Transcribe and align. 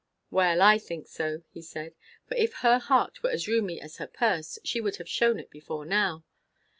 "Well, 0.31 0.63
I 0.63 0.79
think 0.79 1.05
so," 1.07 1.43
he 1.51 1.61
said. 1.61 1.93
"For 2.27 2.33
if 2.35 2.53
her 2.65 2.79
heart 2.79 3.21
were 3.21 3.29
as 3.29 3.47
roomy 3.47 3.79
as 3.79 3.97
her 3.97 4.07
purse, 4.07 4.57
she 4.63 4.81
would 4.81 4.95
have 4.95 5.07
shewn 5.07 5.37
it 5.39 5.51
before 5.51 5.85
now. 5.85 6.23